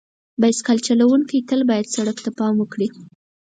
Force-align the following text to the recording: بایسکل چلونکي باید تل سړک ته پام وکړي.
بایسکل 0.41 0.77
چلونکي 0.87 1.37
باید 1.69 1.85
تل 1.87 1.93
سړک 1.95 2.17
ته 2.25 2.29
پام 2.39 2.53
وکړي. 2.59 2.87